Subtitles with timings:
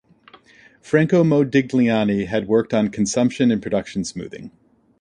[0.81, 4.49] Franco Modigliani had worked on consumption and production smoothing.